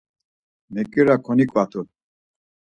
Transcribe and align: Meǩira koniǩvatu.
Meǩira 0.73 1.15
koniǩvatu. 1.25 1.81